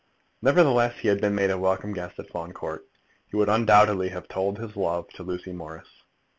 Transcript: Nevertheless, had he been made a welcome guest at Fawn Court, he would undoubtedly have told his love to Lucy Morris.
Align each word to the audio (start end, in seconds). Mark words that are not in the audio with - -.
Nevertheless, 0.41 0.95
had 1.01 1.17
he 1.17 1.21
been 1.21 1.35
made 1.35 1.51
a 1.51 1.59
welcome 1.59 1.93
guest 1.93 2.17
at 2.17 2.27
Fawn 2.27 2.53
Court, 2.53 2.87
he 3.27 3.35
would 3.35 3.49
undoubtedly 3.49 4.09
have 4.09 4.27
told 4.27 4.57
his 4.57 4.75
love 4.75 5.07
to 5.09 5.21
Lucy 5.21 5.51
Morris. 5.53 6.01